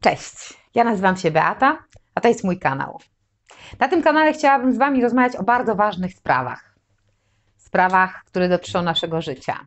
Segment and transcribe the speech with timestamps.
[0.00, 1.78] Cześć, ja nazywam się Beata,
[2.14, 2.98] a to jest mój kanał.
[3.78, 6.74] Na tym kanale chciałabym z Wami rozmawiać o bardzo ważnych sprawach.
[7.56, 9.66] Sprawach, które dotyczą naszego życia.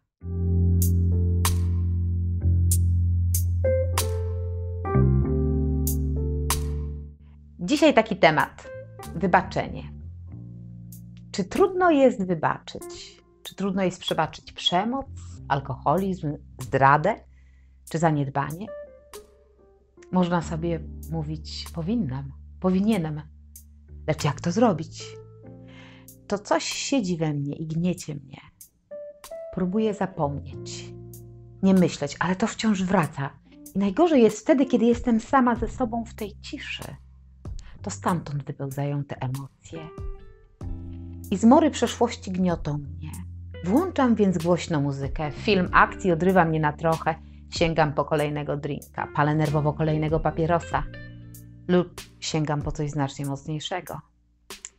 [7.59, 8.69] Dzisiaj taki temat:
[9.15, 9.83] wybaczenie.
[11.31, 13.21] Czy trudno jest wybaczyć?
[13.43, 15.07] Czy trudno jest przebaczyć przemoc,
[15.47, 17.15] alkoholizm, zdradę
[17.91, 18.67] czy zaniedbanie?
[20.13, 20.79] Można sobie
[21.11, 23.21] mówić powinnam, powinienem.
[24.07, 25.05] Lecz jak to zrobić?
[26.27, 28.41] To coś siedzi we mnie i gniecie mnie.
[29.53, 30.93] Próbuję zapomnieć,
[31.63, 33.29] nie myśleć, ale to wciąż wraca.
[33.75, 36.95] I najgorzej jest wtedy, kiedy jestem sama ze sobą w tej ciszy.
[37.81, 39.87] To stamtąd wypełzają te emocje.
[41.31, 43.11] I zmory przeszłości gniotą mnie.
[43.63, 45.31] Włączam więc głośno muzykę.
[45.31, 47.15] Film akcji odrywa mnie na trochę
[47.53, 50.83] Sięgam po kolejnego drinka, palę nerwowo kolejnego papierosa
[51.67, 54.01] lub sięgam po coś znacznie mocniejszego.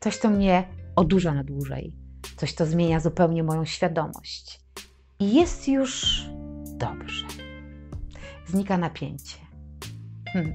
[0.00, 1.92] Coś, to mnie odurza na dłużej,
[2.36, 4.60] coś, to zmienia zupełnie moją świadomość.
[5.20, 6.24] I jest już
[6.64, 7.26] dobrze.
[8.46, 9.36] Znika napięcie.
[10.32, 10.54] Hmm.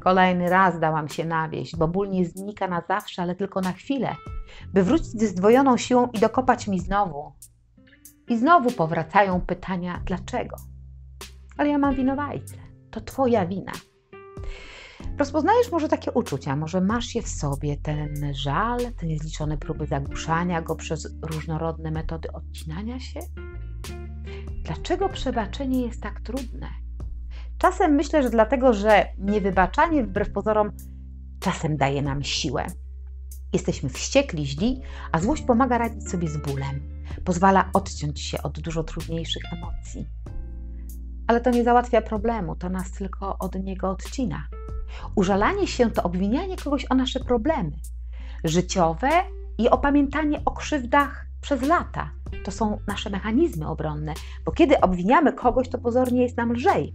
[0.00, 4.16] Kolejny raz dałam się nawieść, bo ból nie znika na zawsze, ale tylko na chwilę,
[4.74, 7.32] by wrócić z zdwojoną siłą i dokopać mi znowu.
[8.28, 10.56] I znowu powracają pytania, dlaczego?
[11.60, 12.56] Ale ja mam winowajcę.
[12.90, 13.72] To Twoja wina.
[15.18, 20.62] Rozpoznajesz może takie uczucia, może masz je w sobie, ten żal, te niezliczone próby zagłuszania
[20.62, 23.20] go przez różnorodne metody odcinania się?
[24.64, 26.68] Dlaczego przebaczenie jest tak trudne?
[27.58, 30.70] Czasem myślę, że dlatego, że niewybaczanie wbrew pozorom
[31.40, 32.66] czasem daje nam siłę.
[33.52, 37.04] Jesteśmy wściekli, źli, a złość pomaga radzić sobie z bólem.
[37.24, 40.06] Pozwala odciąć się od dużo trudniejszych emocji
[41.30, 44.46] ale to nie załatwia problemu, to nas tylko od niego odcina.
[45.14, 47.72] Użalanie się to obwinianie kogoś o nasze problemy
[48.44, 49.08] życiowe
[49.58, 52.10] i opamiętanie o krzywdach przez lata.
[52.44, 56.94] To są nasze mechanizmy obronne, bo kiedy obwiniamy kogoś, to pozornie jest nam lżej.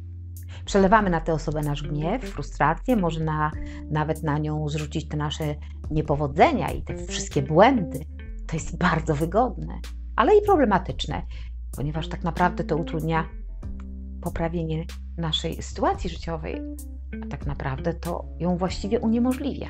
[0.65, 3.51] Przelewamy na tę osobę nasz gniew, frustrację, może na,
[3.91, 5.55] nawet na nią zrzucić te nasze
[5.91, 7.99] niepowodzenia i te wszystkie błędy.
[8.47, 9.79] To jest bardzo wygodne,
[10.15, 11.21] ale i problematyczne,
[11.77, 13.29] ponieważ tak naprawdę to utrudnia
[14.25, 14.85] poprawienie
[15.17, 16.61] naszej sytuacji życiowej,
[17.23, 19.69] a tak naprawdę to ją właściwie uniemożliwia.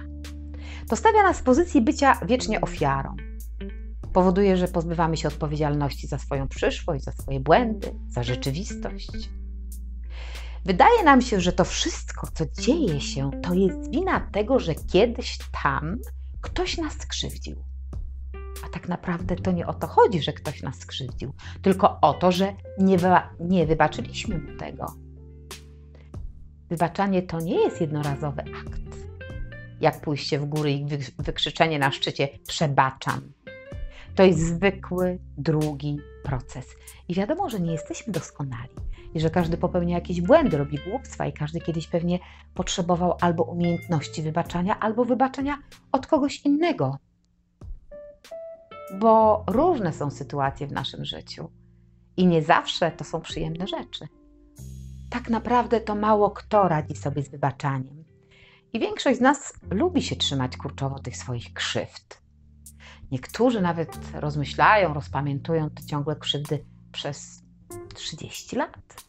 [0.90, 3.16] To stawia nas w pozycji bycia wiecznie ofiarą.
[4.14, 9.30] Powoduje, że pozbywamy się odpowiedzialności za swoją przyszłość, za swoje błędy, za rzeczywistość.
[10.66, 15.38] Wydaje nam się, że to wszystko, co dzieje się, to jest wina tego, że kiedyś
[15.64, 15.98] tam
[16.42, 17.75] ktoś nas skrzywdził.
[18.66, 22.32] A tak naprawdę to nie o to chodzi, że ktoś nas skrzywdził, tylko o to,
[22.32, 22.98] że nie,
[23.40, 24.86] nie wybaczyliśmy mu tego.
[26.70, 28.82] Wybaczanie to nie jest jednorazowy akt.
[29.82, 30.86] Jak pójście w góry i
[31.20, 33.22] wykrzyczenie na szczycie przebaczam.
[34.16, 36.76] To jest zwykły, długi proces.
[37.08, 38.70] I wiadomo, że nie jesteśmy doskonali
[39.14, 42.20] i że każdy popełnia jakieś błędy, robi głupstwa i każdy kiedyś pewnie
[42.54, 45.58] potrzebował albo umiejętności wybaczania, albo wybaczenia
[45.92, 46.98] od kogoś innego
[48.94, 51.52] bo różne są sytuacje w naszym życiu
[52.18, 54.08] i nie zawsze to są przyjemne rzeczy.
[55.10, 58.06] Tak naprawdę to mało kto radzi sobie z wybaczaniem.
[58.74, 62.22] I większość z nas lubi się trzymać kurczowo tych swoich krzywd.
[63.12, 67.44] Niektórzy nawet rozmyślają, rozpamiętują te ciągłe krzywdy przez
[67.96, 69.06] 30 lat.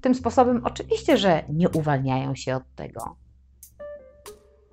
[0.00, 3.16] Tym sposobem oczywiście, że nie uwalniają się od tego.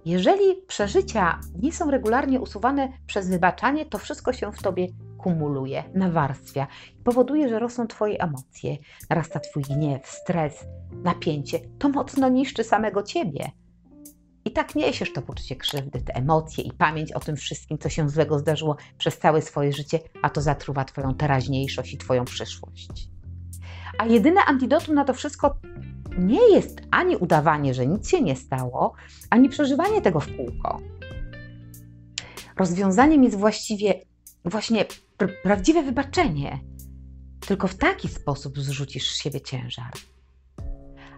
[0.05, 6.67] Jeżeli przeżycia nie są regularnie usuwane przez wybaczanie, to wszystko się w tobie kumuluje, nawarstwia
[6.99, 8.77] i powoduje, że rosną Twoje emocje,
[9.09, 10.65] narasta Twój gniew, stres,
[11.03, 11.59] napięcie.
[11.79, 13.51] To mocno niszczy samego Ciebie.
[14.45, 18.09] I tak niesiesz to poczucie krzywdy, te emocje i pamięć o tym wszystkim, co się
[18.09, 23.09] złego zdarzyło przez całe swoje życie, a to zatruwa Twoją teraźniejszość i Twoją przyszłość.
[23.97, 25.57] A jedyne antidotum na to wszystko
[26.17, 28.93] nie jest ani udawanie, że nic się nie stało,
[29.29, 30.81] ani przeżywanie tego w kółko.
[32.57, 34.01] Rozwiązaniem jest właściwie
[34.45, 34.85] właśnie
[35.17, 36.59] pr prawdziwe wybaczenie.
[37.39, 39.91] Tylko w taki sposób zrzucisz z siebie ciężar.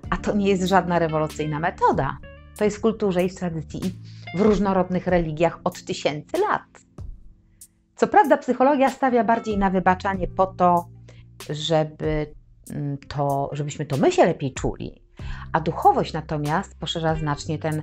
[0.09, 2.17] A to nie jest żadna rewolucyjna metoda.
[2.57, 3.81] To jest w kulturze i w tradycji
[4.35, 6.63] w różnorodnych religiach od tysięcy lat.
[7.95, 10.87] Co prawda, psychologia stawia bardziej na wybaczanie po to,
[11.49, 12.33] żeby
[13.07, 15.01] to, żebyśmy to my się lepiej czuli.
[15.51, 17.81] A duchowość natomiast poszerza znacznie ten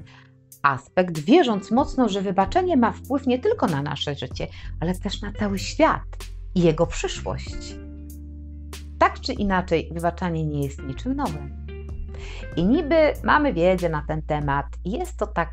[0.62, 4.46] aspekt, wierząc mocno, że wybaczenie ma wpływ nie tylko na nasze życie,
[4.80, 6.02] ale też na cały świat
[6.54, 7.76] i jego przyszłość.
[8.98, 11.66] Tak czy inaczej, wybaczanie nie jest niczym nowym.
[12.56, 15.50] I niby mamy wiedzę na ten temat, jest to tak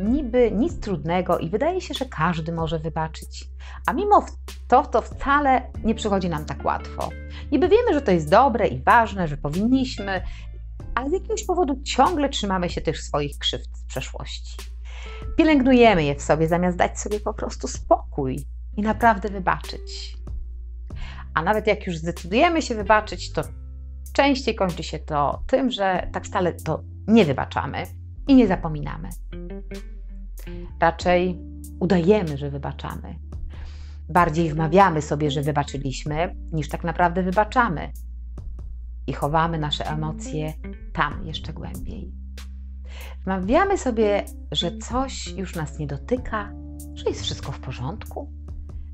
[0.00, 3.50] niby nic trudnego i wydaje się, że każdy może wybaczyć.
[3.86, 4.26] A mimo
[4.68, 7.08] to, to wcale nie przychodzi nam tak łatwo.
[7.52, 10.22] Niby wiemy, że to jest dobre i ważne, że powinniśmy,
[10.94, 14.56] ale z jakiegoś powodu ciągle trzymamy się tych swoich krzywd z przeszłości.
[15.38, 18.46] Pielęgnujemy je w sobie, zamiast dać sobie po prostu spokój
[18.76, 20.16] i naprawdę wybaczyć.
[21.34, 23.42] A nawet jak już zdecydujemy się wybaczyć, to
[24.12, 27.86] częściej kończy się to tym, że tak stale to nie wybaczamy
[28.28, 29.08] i nie zapominamy.
[30.80, 31.38] Raczej
[31.80, 33.18] udajemy, że wybaczamy.
[34.08, 37.92] Bardziej wmawiamy sobie, że wybaczyliśmy, niż tak naprawdę wybaczamy.
[39.06, 40.52] I chowamy nasze emocje
[40.92, 42.12] tam jeszcze głębiej.
[43.24, 46.52] Wmawiamy sobie, że coś już nas nie dotyka,
[46.94, 48.32] że jest wszystko w porządku,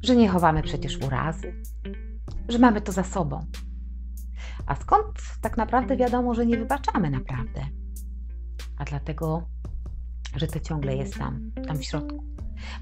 [0.03, 1.63] że nie chowamy przecież urazy,
[2.49, 3.47] że mamy to za sobą.
[4.67, 5.07] A skąd
[5.41, 7.61] tak naprawdę wiadomo, że nie wybaczamy naprawdę?
[8.83, 9.43] A dlatego,
[10.37, 12.25] że to ciągle jest tam, tam w środku.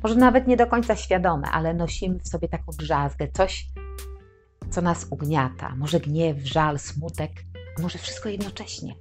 [0.03, 3.67] Może nawet nie do końca świadome, ale nosimy w sobie taką drzazgę, coś,
[4.71, 5.75] co nas ugniata.
[5.77, 7.31] Może gniew, żal, smutek,
[7.79, 8.95] a może wszystko jednocześnie.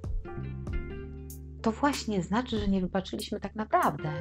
[1.62, 4.12] To właśnie znaczy, że nie wybaczyliśmy tak naprawdę.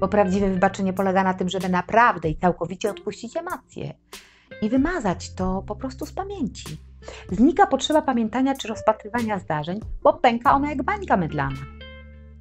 [0.00, 3.94] Bo prawdziwe wybaczenie polega na tym, żeby naprawdę i całkowicie odpuścić emocje
[4.62, 6.91] i wymazać to po prostu z pamięci.
[7.32, 11.56] Znika potrzeba pamiętania czy rozpatrywania zdarzeń, bo pęka ona jak bańka mydlana.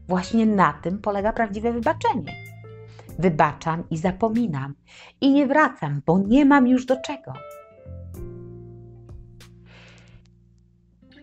[0.07, 2.35] Właśnie na tym polega prawdziwe wybaczenie.
[3.19, 4.73] Wybaczam i zapominam
[5.21, 7.33] i nie wracam, bo nie mam już do czego.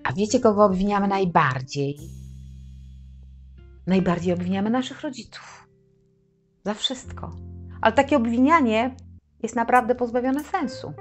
[0.05, 1.99] A wiecie, kogo obwiniamy najbardziej?
[3.87, 5.69] Najbardziej obwiniamy naszych rodziców.
[6.65, 7.37] Za wszystko.
[7.81, 8.97] Ale takie obwinianie
[9.43, 10.93] jest naprawdę pozbawione sensu.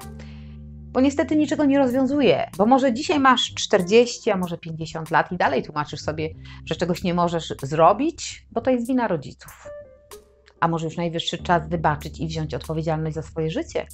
[0.98, 5.38] Bo niestety niczego nie rozwiązuje, bo może dzisiaj masz 40, a może 50 lat i
[5.38, 6.30] dalej tłumaczysz sobie,
[6.66, 9.68] że czegoś nie możesz zrobić, bo to jest wina rodziców.
[10.60, 13.86] A może już najwyższy czas wybaczyć i wziąć odpowiedzialność za swoje życie?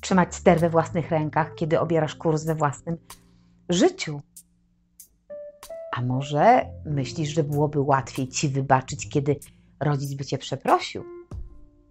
[0.00, 2.96] Trzymać ster we własnych rękach, kiedy obierasz kurs we własnym
[3.68, 4.20] życiu.
[5.96, 9.36] A może myślisz, że byłoby łatwiej ci wybaczyć, kiedy
[9.80, 11.04] rodzic by cię przeprosił?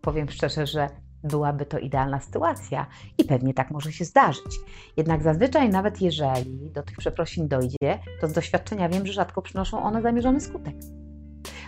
[0.01, 0.89] Powiem szczerze, że
[1.23, 2.85] byłaby to idealna sytuacja
[3.17, 4.59] i pewnie tak może się zdarzyć.
[4.97, 9.83] Jednak zazwyczaj, nawet jeżeli do tych przeprosin dojdzie, to z doświadczenia wiem, że rzadko przynoszą
[9.83, 10.75] one zamierzony skutek.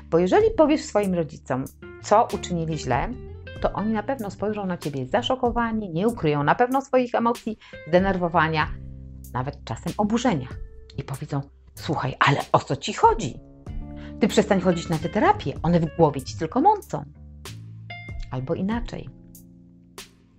[0.09, 1.65] Bo jeżeli powiesz swoim rodzicom,
[2.03, 3.09] co uczynili źle,
[3.61, 7.57] to oni na pewno spojrzą na ciebie zaszokowani, nie ukryją na pewno swoich emocji,
[7.87, 8.67] zdenerwowania,
[9.33, 10.47] nawet czasem oburzenia
[10.97, 11.41] i powiedzą:
[11.75, 13.39] Słuchaj, ale o co ci chodzi?
[14.19, 17.03] Ty przestań chodzić na te terapie, one w głowie ci tylko mącą.
[18.31, 19.18] Albo inaczej.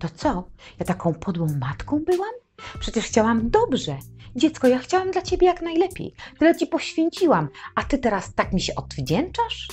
[0.00, 0.48] To co?
[0.78, 2.30] Ja taką podłą matką byłam?
[2.78, 3.96] Przecież chciałam dobrze.
[4.36, 6.14] Dziecko, ja chciałam dla ciebie jak najlepiej.
[6.38, 9.68] Tyle ci poświęciłam, a ty teraz tak mi się odwdzięczasz?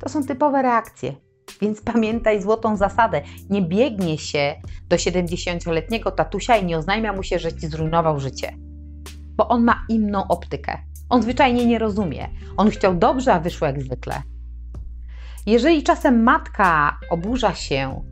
[0.00, 1.14] To są typowe reakcje.
[1.60, 3.22] Więc pamiętaj złotą zasadę.
[3.50, 4.54] Nie biegnie się
[4.88, 8.56] do 70-letniego tatusia i nie oznajmia mu się, że ci zrujnował życie.
[9.36, 10.78] Bo on ma inną optykę.
[11.08, 12.28] On zwyczajnie nie rozumie.
[12.56, 14.22] On chciał dobrze, a wyszło jak zwykle.
[15.46, 18.02] Jeżeli czasem matka oburza się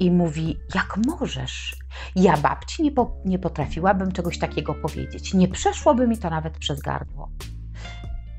[0.00, 1.76] i mówi: Jak możesz?
[2.16, 5.34] Ja babci nie, po, nie potrafiłabym czegoś takiego powiedzieć.
[5.34, 7.30] Nie przeszłoby mi to nawet przez gardło.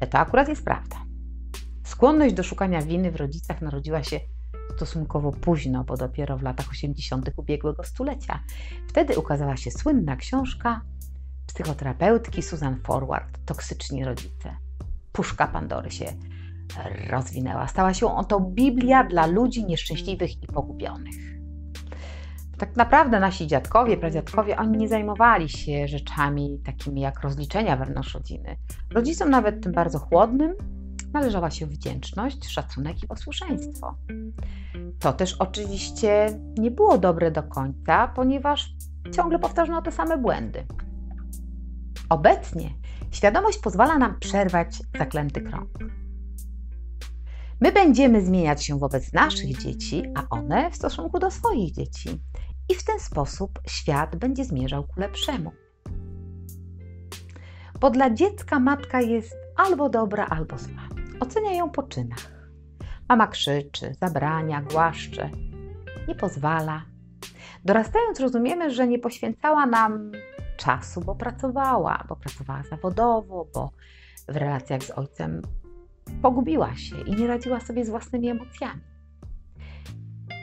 [0.09, 0.95] To akurat jest prawda.
[1.83, 4.19] Skłonność do szukania winy w rodzicach narodziła się
[4.75, 7.29] stosunkowo późno, bo dopiero w latach 80.
[7.37, 8.39] ubiegłego stulecia.
[8.87, 10.81] Wtedy ukazała się słynna książka
[11.47, 14.55] psychoterapeutki Susan Forward Toksyczni rodzice.
[15.11, 16.05] Puszka Pandory się
[17.09, 17.67] rozwinęła.
[17.67, 21.15] Stała się to Biblia dla ludzi nieszczęśliwych i pogubionych.
[22.57, 28.57] Tak naprawdę nasi dziadkowie, pradziadkowie, oni nie zajmowali się rzeczami takimi jak rozliczenia wewnątrz rodziny.
[28.91, 30.53] Rodzicom, nawet tym bardzo chłodnym,
[31.13, 33.95] należała się wdzięczność, szacunek i posłuszeństwo.
[34.99, 38.73] To też oczywiście nie było dobre do końca, ponieważ
[39.11, 40.65] ciągle powtarzano te same błędy.
[42.09, 42.69] Obecnie
[43.11, 45.69] świadomość pozwala nam przerwać zaklęty krąg.
[47.63, 52.09] My będziemy zmieniać się wobec naszych dzieci, a one w stosunku do swoich dzieci.
[52.69, 55.51] I w ten sposób świat będzie zmierzał ku lepszemu.
[57.79, 60.87] Bo dla dziecka matka jest albo dobra, albo zła.
[61.19, 62.49] Ocenia ją po czynach.
[63.09, 65.29] Mama krzyczy, zabrania, głaszcze,
[66.07, 66.85] nie pozwala.
[67.65, 70.11] Dorastając, rozumiemy, że nie poświęcała nam
[70.57, 73.71] czasu, bo pracowała, bo pracowała zawodowo, bo
[74.27, 75.41] w relacjach z ojcem
[76.21, 78.81] pogubiła się i nie radziła sobie z własnymi emocjami.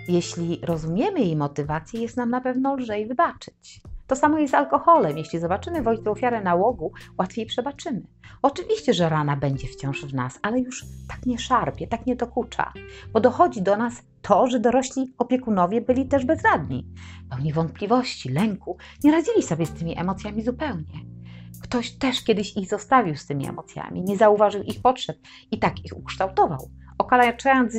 [0.09, 3.83] Jeśli rozumiemy jej motywację, jest nam na pewno lżej wybaczyć.
[4.07, 5.19] To samo jest z alkoholem.
[5.19, 8.03] Jeśli zobaczymy w ofiarę nałogu, łatwiej przebaczymy.
[8.43, 12.73] Oczywiście, że rana będzie wciąż w nas, ale już tak nie szarpie, tak nie dokucza,
[13.13, 16.87] bo dochodzi do nas to, że dorośli opiekunowie byli też bezradni,
[17.31, 21.20] pełni wątpliwości, lęku, nie radzili sobie z tymi emocjami zupełnie.
[21.63, 25.17] Ktoś też kiedyś ich zostawił z tymi emocjami, nie zauważył ich potrzeb
[25.51, 27.75] i tak ich ukształtował, okaleczając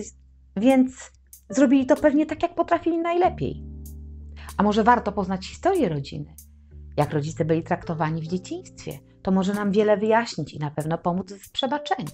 [0.57, 1.11] więc
[1.50, 3.63] zrobili to pewnie tak, jak potrafili najlepiej.
[4.57, 6.35] A może warto poznać historię rodziny?
[6.97, 9.00] Jak rodzice byli traktowani w dzieciństwie?
[9.21, 12.09] To może nam wiele wyjaśnić i na pewno pomóc w przebaczeniu.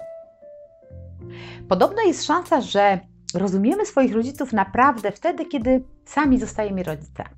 [1.69, 2.99] Podobno jest szansa, że
[3.33, 7.35] rozumiemy swoich rodziców naprawdę wtedy, kiedy sami zostajemy rodzicami.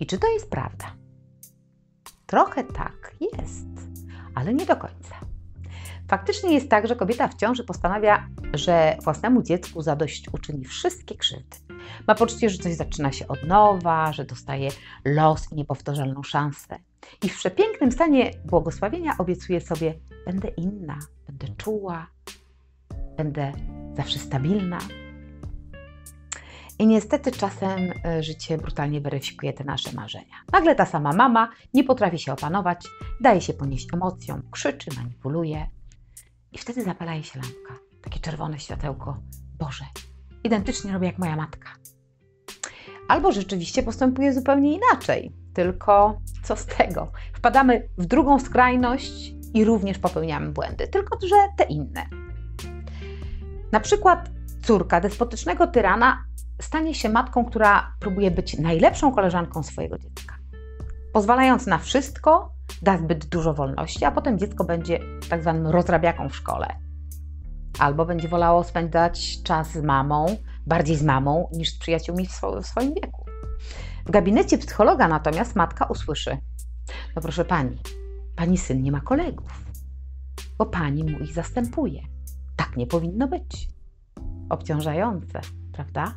[0.00, 0.99] I czy to jest prawda?
[2.30, 3.66] Trochę tak jest,
[4.34, 5.16] ale nie do końca.
[6.08, 11.56] Faktycznie jest tak, że kobieta w ciąży postanawia, że własnemu dziecku zadość uczyni wszystkie krzywdy.
[12.06, 14.70] Ma poczucie, że coś zaczyna się od nowa, że dostaje
[15.04, 16.78] los i niepowtarzalną szansę.
[17.24, 19.94] I w przepięknym stanie błogosławienia obiecuje sobie:
[20.26, 22.06] Będę inna, będę czuła,
[23.16, 23.52] będę
[23.96, 24.78] zawsze stabilna.
[26.80, 30.36] I niestety czasem e, życie brutalnie weryfikuje te nasze marzenia.
[30.52, 32.86] Nagle ta sama mama nie potrafi się opanować,
[33.20, 35.66] daje się ponieść emocjom, krzyczy, manipuluje.
[36.52, 37.74] I wtedy zapala jej się lampka.
[38.02, 39.16] Takie czerwone światełko.
[39.58, 39.84] Boże,
[40.44, 41.68] identycznie robię jak moja matka.
[43.08, 47.12] Albo rzeczywiście postępuje zupełnie inaczej, tylko co z tego?
[47.32, 52.06] Wpadamy w drugą skrajność i również popełniamy błędy, tylko że te inne.
[53.72, 54.30] Na przykład
[54.62, 56.29] córka despotycznego tyrana
[56.60, 60.34] stanie się matką, która próbuje być najlepszą koleżanką swojego dziecka.
[61.12, 62.52] Pozwalając na wszystko,
[62.82, 66.66] da zbyt dużo wolności, a potem dziecko będzie tak zwanym rozrabiaką w szkole.
[67.78, 70.26] Albo będzie wolało spędzać czas z mamą,
[70.66, 73.24] bardziej z mamą niż z przyjaciółmi w swoim wieku.
[74.06, 76.38] W gabinecie psychologa natomiast matka usłyszy:
[77.16, 77.78] No proszę pani,
[78.36, 79.64] pani syn nie ma kolegów,
[80.58, 82.02] bo pani mu ich zastępuje.
[82.56, 83.68] Tak nie powinno być.
[84.50, 85.40] Obciążające,
[85.72, 86.14] prawda?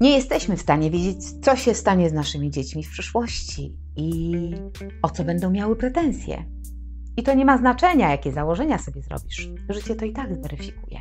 [0.00, 4.34] Nie jesteśmy w stanie wiedzieć, co się stanie z naszymi dziećmi w przyszłości i
[5.02, 6.44] o co będą miały pretensje.
[7.16, 9.50] I to nie ma znaczenia, jakie założenia sobie zrobisz.
[9.68, 10.98] Życie to i tak zweryfikuje.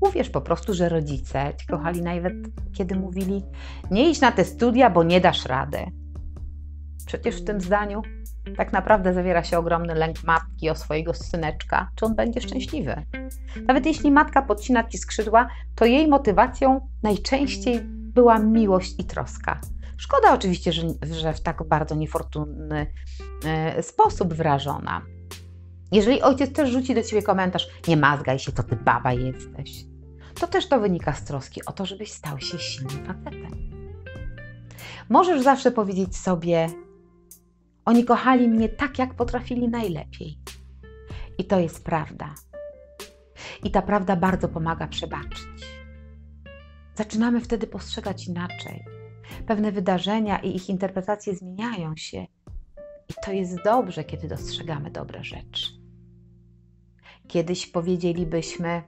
[0.00, 2.34] Uwierz po prostu, że rodzice cię kochali nawet
[2.72, 3.42] kiedy mówili:
[3.90, 5.78] Nie idź na te studia, bo nie dasz rady.
[7.06, 8.02] Przecież w tym zdaniu
[8.56, 13.02] tak naprawdę zawiera się ogromny lęk matki o swojego syneczka, czy on będzie szczęśliwy.
[13.66, 19.60] Nawet jeśli matka podcina ci skrzydła, to jej motywacją najczęściej była miłość i troska.
[19.96, 20.82] Szkoda oczywiście, że,
[21.20, 22.86] że w tak bardzo niefortunny
[23.44, 25.02] e, sposób wyrażona.
[25.92, 29.84] Jeżeli ojciec też rzuci do ciebie komentarz, nie mazgaj się, to ty baba jesteś,
[30.40, 33.76] to też to wynika z troski o to, żebyś stał się silnym facetem.
[35.08, 36.68] Możesz zawsze powiedzieć sobie,
[37.84, 40.38] oni kochali mnie tak, jak potrafili najlepiej.
[41.38, 42.34] I to jest prawda.
[43.64, 45.66] I ta prawda bardzo pomaga przebaczyć.
[46.94, 48.84] Zaczynamy wtedy postrzegać inaczej.
[49.46, 52.26] Pewne wydarzenia i ich interpretacje zmieniają się.
[53.08, 55.66] I to jest dobrze, kiedy dostrzegamy dobre rzeczy.
[57.28, 58.82] Kiedyś powiedzielibyśmy,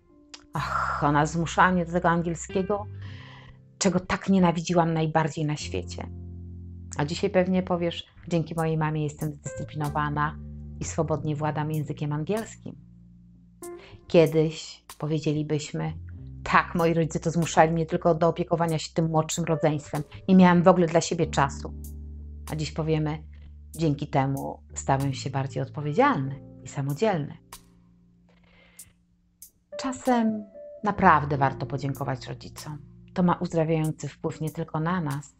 [0.53, 2.87] ach, ona zmuszała mnie do tego angielskiego,
[3.79, 6.07] czego tak nienawidziłam najbardziej na świecie.
[6.97, 10.39] A dzisiaj pewnie powiesz, dzięki mojej mamie jestem zdyscyplinowana
[10.81, 12.88] i swobodnie władam językiem angielskim.
[14.09, 15.93] Kiedyś powiedzielibyśmy,
[16.45, 20.03] tak, moi rodzice to zmuszali mnie tylko do opiekowania się tym młodszym rodzeństwem.
[20.29, 21.75] Nie miałam w ogóle dla siebie czasu.
[22.53, 23.23] A dziś powiemy,
[23.77, 27.37] dzięki temu stałem się bardziej odpowiedzialny i samodzielny.
[29.79, 30.45] Czasem
[30.85, 32.79] naprawdę warto podziękować rodzicom.
[33.15, 35.35] To ma uzdrawiający wpływ nie tylko na nas,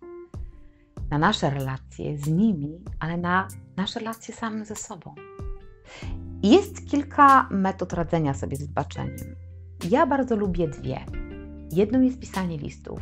[1.11, 5.15] na nasze relacje z nimi, ale na nasze relacje same ze sobą.
[6.43, 9.37] Jest kilka metod radzenia sobie z wybaczeniem.
[9.91, 11.05] Ja bardzo lubię dwie.
[11.73, 13.01] Jedną jest pisanie listów.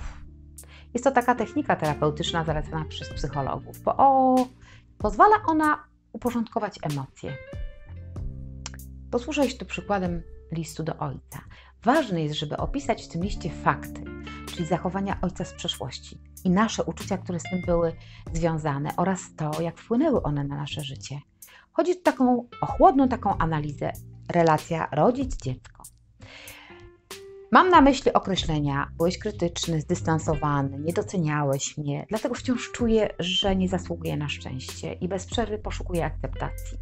[0.94, 4.36] Jest to taka technika terapeutyczna zalecana przez psychologów, bo o,
[4.98, 7.36] pozwala ona uporządkować emocje.
[9.10, 11.40] Posłuchaj się tu przykładem listu do ojca.
[11.82, 14.04] Ważne jest, żeby opisać w tym liście fakty,
[14.46, 17.92] czyli zachowania ojca z przeszłości i nasze uczucia, które z tym były
[18.32, 21.20] związane oraz to, jak wpłynęły one na nasze życie.
[21.76, 23.92] Chodzi tu taką o chłodną taką analizę
[24.32, 25.82] relacja rodzic-dziecko.
[27.52, 33.68] Mam na myśli określenia: byłeś krytyczny, zdystansowany, nie doceniałeś mnie, dlatego wciąż czuję, że nie
[33.68, 36.78] zasługuję na szczęście i bez przerwy poszukuję akceptacji.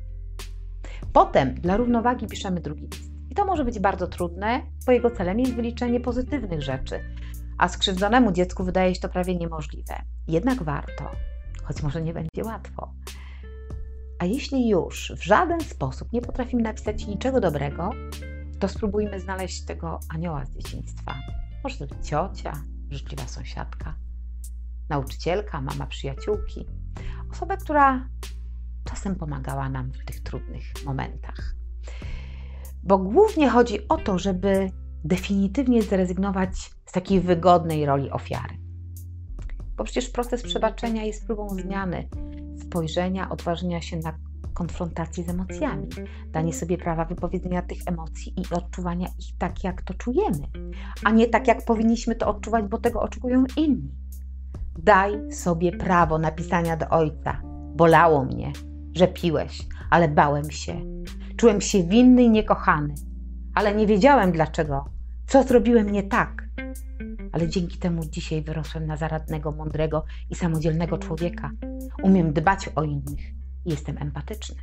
[1.13, 3.11] Potem dla równowagi piszemy drugi list.
[3.31, 7.01] I to może być bardzo trudne, bo jego celem jest wyliczenie pozytywnych rzeczy,
[7.59, 10.03] a skrzywdzonemu dziecku wydaje się to prawie niemożliwe.
[10.29, 11.11] Jednak warto.
[11.65, 12.93] choć może nie będzie łatwo.
[14.25, 17.91] A jeśli już w żaden sposób nie potrafimy napisać niczego dobrego,
[18.59, 21.15] to spróbujmy znaleźć tego anioła z dzieciństwa.
[21.65, 22.53] Może to być ciocia,
[22.91, 23.95] życzliwa sąsiadka,
[24.89, 26.67] nauczycielka, mama przyjaciółki,
[27.33, 28.09] osoba, która
[28.85, 31.55] czasem pomagała nam w tych trudnych momentach.
[32.83, 34.71] Bo głównie chodzi o to, żeby
[35.05, 38.59] definitywnie zrezygnować z takiej wygodnej roli ofiary.
[39.77, 42.09] Bo przecież proces przebaczenia jest próbą zmiany
[42.75, 44.13] spojrzenia, odważenia się na
[44.55, 45.89] konfrontację z emocjami,
[46.33, 50.47] danie sobie prawa wypowiedzenia tych emocji i odczuwania ich tak, jak to czujemy,
[51.05, 53.93] a nie tak, jak powinniśmy to odczuwać, bo tego oczekują inni.
[54.79, 57.41] Daj sobie prawo napisania do ojca.
[57.77, 58.53] Bolało mnie,
[58.95, 60.81] że piłeś, ale bałem się.
[61.37, 62.95] Czułem się winny i niekochany,
[63.55, 64.85] ale nie wiedziałem dlaczego.
[65.27, 66.45] Co zrobiłem nie tak?
[67.35, 71.51] Ale dzięki temu dzisiaj wyrosłem na zaradnego, mądrego i samodzielnego człowieka.
[72.03, 73.31] Umiem dbać o innych
[73.65, 74.57] i jestem empatyczny.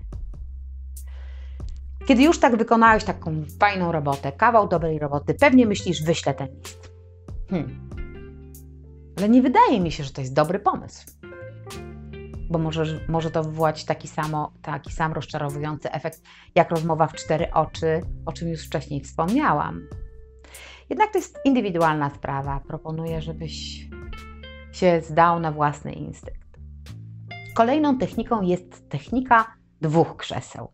[2.06, 6.92] Kiedy już tak wykonałeś taką fajną robotę, kawał dobrej roboty, pewnie myślisz, wyślę ten list.
[7.50, 7.90] Hmm.
[9.18, 11.06] Ale nie wydaje mi się, że to jest dobry pomysł.
[12.50, 16.22] Bo może, może to wywołać taki, samo, taki sam rozczarowujący efekt,
[16.56, 19.88] jak rozmowa w cztery oczy, o czym już wcześniej wspomniałam.
[20.91, 22.60] Jednak to jest indywidualna sprawa.
[22.67, 23.88] Proponuję, żebyś
[24.71, 26.60] się zdał na własny instynkt.
[27.55, 30.71] Kolejną techniką jest technika dwóch krzeseł.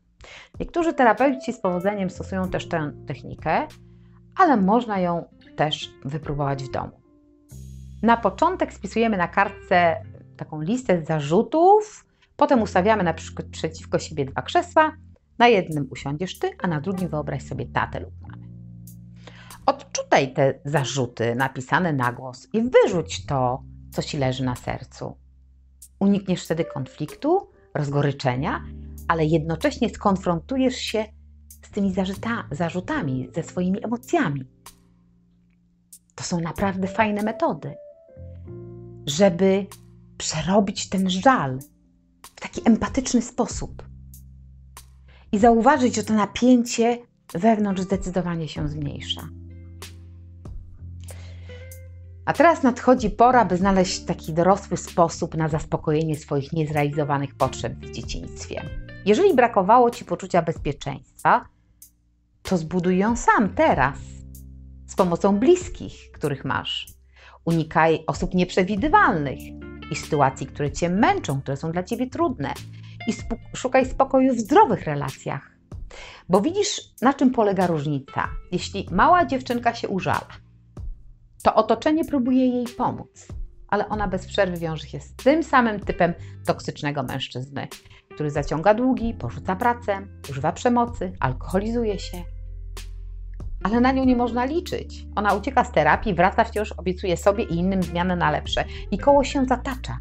[0.60, 3.68] Niektórzy terapeuci z powodzeniem stosują też tę technikę,
[4.36, 7.02] ale można ją też wypróbować w domu.
[8.04, 9.96] Na początek spisujemy na kartce
[10.38, 12.06] taką listę zarzutów,
[12.36, 14.92] potem ustawiamy na przykład przeciwko siebie dwa krzesła.
[15.40, 18.27] Na jednym usiądziesz ty, a na drugim wyobraź sobie tatę lub
[19.68, 19.78] mamę.
[19.78, 25.18] Odczutaj te zarzuty napisane na głos i wyrzuć to, co ci leży na sercu.
[26.00, 28.64] Unikniesz wtedy konfliktu, rozgoryczenia,
[29.08, 31.06] ale jednocześnie skonfrontujesz się
[31.50, 34.46] z tymi zarzuta, zarzutami, ze swoimi emocjami.
[36.16, 37.76] To są naprawdę fajne metody,
[39.06, 39.68] żeby
[40.18, 41.60] przerobić ten żal
[42.22, 43.84] w taki empatyczny sposób
[45.32, 46.98] i zauważyć, że to napięcie
[47.34, 49.30] wewnątrz zdecydowanie się zmniejsza.
[52.28, 57.92] A teraz nadchodzi pora, by znaleźć taki dorosły sposób na zaspokojenie swoich niezrealizowanych potrzeb w
[57.92, 58.62] dzieciństwie.
[59.06, 61.46] Jeżeli brakowało Ci poczucia bezpieczeństwa,
[62.44, 63.98] to zbuduj ją sam teraz,
[64.88, 66.88] z pomocą bliskich, których masz.
[67.46, 69.40] Unikaj osób nieprzewidywalnych
[69.92, 72.54] i sytuacji, które Cię męczą, które są dla Ciebie trudne.
[73.08, 73.14] I
[73.58, 75.52] szukaj spokoju w zdrowych relacjach.
[76.30, 78.28] Bo widzisz, na czym polega różnica.
[78.52, 80.28] Jeśli mała dziewczynka się użala,
[81.48, 83.28] to otoczenie próbuje jej pomóc,
[83.68, 86.14] ale ona bez przerwy wiąże się z tym samym typem
[86.46, 87.68] toksycznego mężczyzny,
[88.14, 92.18] który zaciąga długi, porzuca pracę, używa przemocy, alkoholizuje się.
[93.64, 95.06] Ale na nią nie można liczyć.
[95.16, 99.24] Ona ucieka z terapii, wraca wciąż, obiecuje sobie i innym zmianę na lepsze i koło
[99.24, 99.98] się zatacza.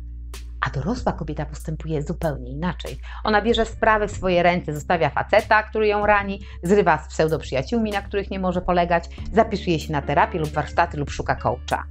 [0.67, 2.99] A dorosła kobieta postępuje zupełnie inaczej.
[3.25, 8.03] Ona bierze sprawy w swoje ręce, zostawia faceta, który ją rani, zrywa z pseudoprzyjaciółmi, na
[8.03, 11.85] których nie może polegać, zapisuje się na terapię lub warsztaty lub szuka coacha,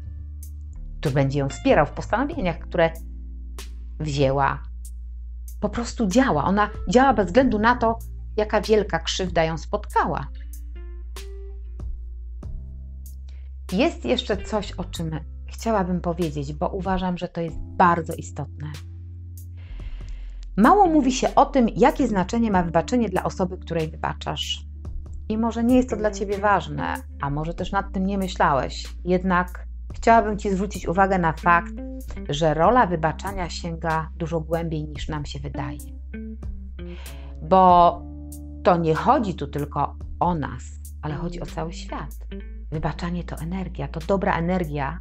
[0.99, 2.91] który będzie ją wspierał w postanowieniach, które
[3.99, 4.63] wzięła.
[5.59, 6.43] Po prostu działa.
[6.43, 7.99] Ona działa bez względu na to,
[8.37, 10.27] jaka wielka krzywda ją spotkała.
[13.71, 18.71] Jest jeszcze coś, o czym chciałabym powiedzieć, bo uważam, że to jest bardzo istotne.
[20.57, 24.65] Mało mówi się o tym, jakie znaczenie ma wybaczenie dla osoby, której wybaczasz.
[25.29, 28.95] I może nie jest to dla ciebie ważne, a może też nad tym nie myślałeś.
[29.05, 31.73] Jednak chciałabym ci zwrócić uwagę na fakt,
[32.29, 35.79] że rola wybaczania sięga dużo głębiej niż nam się wydaje.
[37.41, 38.01] Bo
[38.63, 40.63] to nie chodzi tu tylko o nas,
[41.01, 42.17] ale chodzi o cały świat.
[42.71, 44.99] Wybaczanie to energia, to dobra energia,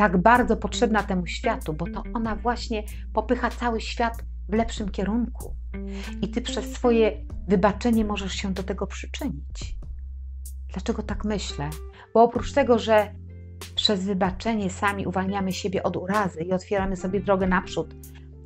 [0.00, 2.82] tak bardzo potrzebna temu światu, bo to ona właśnie
[3.12, 5.56] popycha cały świat w lepszym kierunku.
[6.22, 9.78] I ty przez swoje wybaczenie możesz się do tego przyczynić.
[10.72, 11.70] Dlaczego tak myślę?
[12.14, 13.14] Bo oprócz tego, że
[13.74, 17.94] przez wybaczenie sami uwalniamy siebie od urazy i otwieramy sobie drogę naprzód,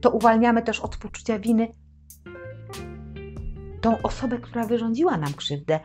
[0.01, 1.75] to uwalniamy też od poczucia winy
[3.81, 5.81] tą osobę, która wyrządziła nam krzywdę,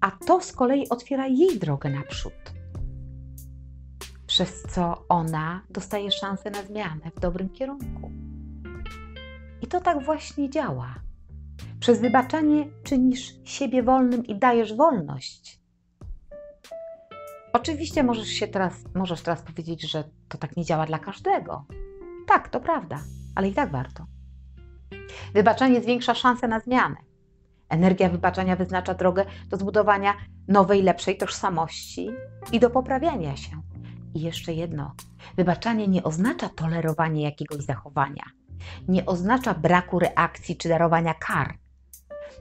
[0.00, 2.63] a to z kolei otwiera jej drogę naprzód
[4.34, 8.10] przez co ona dostaje szansę na zmianę w dobrym kierunku.
[9.62, 10.94] I to tak właśnie działa.
[11.80, 15.60] Przez wybaczenie czynisz siebie wolnym i dajesz wolność.
[17.52, 21.66] Oczywiście możesz się teraz, możesz teraz powiedzieć, że to tak nie działa dla każdego.
[22.26, 23.00] Tak, to prawda,
[23.34, 24.06] ale i tak warto.
[25.34, 26.96] Wybaczenie zwiększa szanse na zmianę.
[27.68, 30.14] Energia wybaczenia wyznacza drogę do zbudowania
[30.48, 32.10] nowej, lepszej tożsamości
[32.52, 33.73] i do poprawiania się.
[34.14, 34.94] I jeszcze jedno:
[35.36, 38.24] wybaczanie nie oznacza tolerowania jakiegoś zachowania,
[38.88, 41.58] nie oznacza braku reakcji czy darowania kar.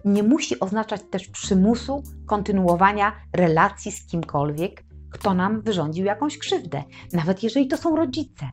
[0.06, 6.84] Nie musi oznaczać też przymusu kontynuowania relacji z kimkolwiek, kto nam wyrządził jakąś krzywdę,
[7.14, 8.50] nawet jeżeli to są rodzice.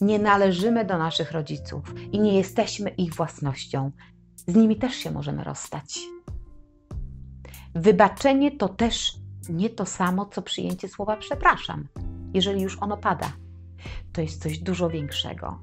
[0.00, 3.90] Nie należymy do naszych rodziców i nie jesteśmy ich własnością.
[4.36, 5.98] Z nimi też się możemy rozstać.
[7.74, 9.16] Wybaczenie to też
[9.48, 11.88] nie to samo, co przyjęcie słowa przepraszam,
[12.34, 13.32] jeżeli już ono pada.
[14.12, 15.58] To jest coś dużo większego.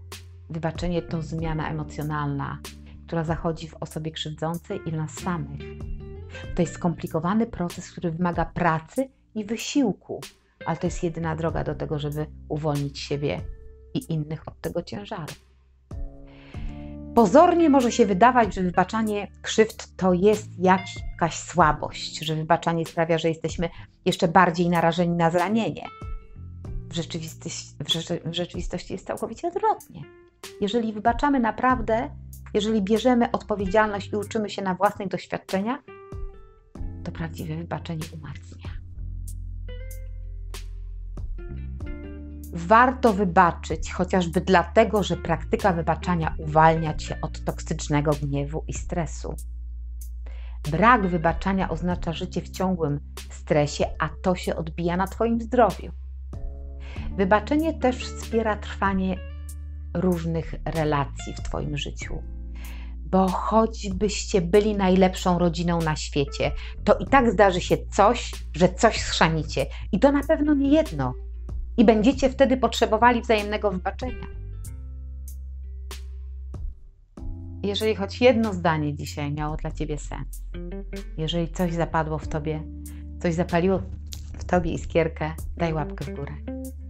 [0.50, 2.60] Wybaczenie to zmiana emocjonalna,
[3.08, 5.62] która zachodzi w osobie krzywdzącej i w nas samych.
[6.56, 10.22] To jest skomplikowany proces, który wymaga pracy i wysiłku,
[10.66, 13.42] ale to jest jedyna droga do tego, żeby uwolnić siebie
[13.94, 15.34] i innych od tego ciężaru.
[17.16, 23.30] Pozornie może się wydawać, że wybaczanie krzywd to jest jakaś słabość, że wybaczanie sprawia, że
[23.30, 23.70] jesteśmy
[24.06, 25.88] jeszcze bardziej narażeni na zranienie.
[26.90, 27.76] W rzeczywistości,
[28.26, 30.02] w rzeczywistości jest całkowicie odwrotnie.
[30.62, 32.10] Jeżeli wybaczamy naprawdę,
[32.54, 35.80] jeżeli bierzemy odpowiedzialność i uczymy się na własnych doświadczeniach,
[37.04, 38.63] to prawdziwe wybaczenie umacnia.
[42.54, 49.36] Warto wybaczyć, chociażby dlatego, że praktyka wybaczania uwalnia cię od toksycznego gniewu i stresu.
[50.72, 55.92] Brak wybaczania oznacza życie w ciągłym stresie, a to się odbija na Twoim zdrowiu.
[57.18, 59.18] Wybaczenie też wspiera trwanie
[59.94, 62.24] różnych relacji w Twoim życiu.
[63.06, 66.52] Bo choćbyście byli najlepszą rodziną na świecie,
[66.84, 69.66] to i tak zdarzy się coś, że coś schrzanicie.
[69.92, 71.14] I to na pewno nie jedno,
[71.78, 74.28] i będziecie wtedy potrzebowali wzajemnego wybaczenia.
[77.64, 80.44] Jeżeli choć jedno zdanie dzisiaj miało dla Ciebie sens,
[81.18, 82.64] jeżeli coś zapadło w Tobie,
[83.20, 83.82] coś zapaliło
[84.34, 86.34] w Tobie iskierkę, daj łapkę w górę.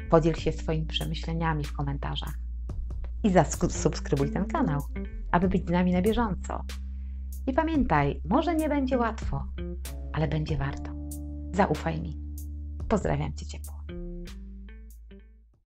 [0.10, 2.34] Podziel się swoimi przemyśleniami w komentarzach
[3.24, 4.82] i zasubskrybuj ten kanał,
[5.32, 6.64] aby być z nami na bieżąco.
[7.48, 9.46] I pamiętaj, może nie będzie łatwo,
[10.14, 10.92] ale będzie warto.
[11.52, 12.20] Zaufaj mi.
[12.88, 13.73] Pozdrawiam Cię ciepło.